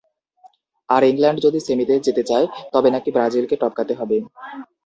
আর 0.89 1.01
England 1.03 1.39
যদি 1.45 1.59
সেমিতে 1.67 1.93
যেতে 2.07 2.23
চায়, 2.23 2.45
তবে 2.73 2.89
নাকি 2.95 3.09
ব্রাজিলকে 3.15 3.55
টপকাতে 3.61 3.93
হবে। 3.99 4.17